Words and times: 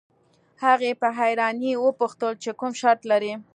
هغې 0.65 0.91
په 1.01 1.07
حيرانۍ 1.17 1.73
وپوښتل 1.77 2.31
چې 2.43 2.49
کوم 2.59 2.71
شرط 2.81 3.01
لرئ. 3.11 3.33